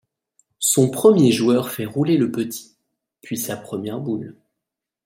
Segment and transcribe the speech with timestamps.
[0.57, 2.75] Son premier joueur fait rouler le petit,
[3.21, 4.35] puis sa première boule.